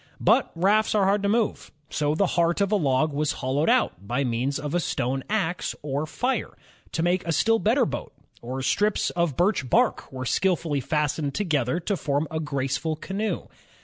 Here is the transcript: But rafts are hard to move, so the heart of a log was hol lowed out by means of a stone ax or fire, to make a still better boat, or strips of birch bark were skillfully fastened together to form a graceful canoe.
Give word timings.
But 0.19 0.49
rafts 0.55 0.95
are 0.95 1.03
hard 1.05 1.21
to 1.21 1.29
move, 1.29 1.69
so 1.91 2.15
the 2.15 2.25
heart 2.33 2.59
of 2.59 2.71
a 2.71 2.75
log 2.75 3.13
was 3.13 3.33
hol 3.33 3.57
lowed 3.57 3.69
out 3.69 4.07
by 4.07 4.23
means 4.23 4.57
of 4.57 4.73
a 4.73 4.79
stone 4.79 5.23
ax 5.29 5.75
or 5.83 6.07
fire, 6.07 6.57
to 6.93 7.03
make 7.03 7.23
a 7.27 7.31
still 7.31 7.59
better 7.59 7.85
boat, 7.85 8.11
or 8.41 8.63
strips 8.63 9.11
of 9.11 9.37
birch 9.37 9.69
bark 9.69 10.11
were 10.11 10.25
skillfully 10.25 10.79
fastened 10.79 11.35
together 11.35 11.79
to 11.81 11.95
form 11.95 12.27
a 12.31 12.39
graceful 12.39 12.95
canoe. 12.95 13.41